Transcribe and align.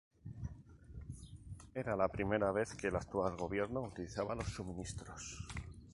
Era 1.81 1.95
la 2.03 2.07
primera 2.15 2.51
vez 2.51 2.73
que 2.73 2.87
el 2.87 2.95
actual 2.95 3.37
gobierno 3.37 3.83
utilizaba 3.83 4.33
los 4.33 4.49
suministros. 4.49 5.43